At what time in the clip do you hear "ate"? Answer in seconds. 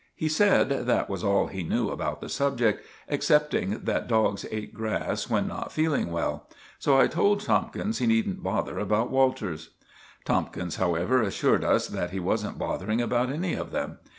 4.49-4.73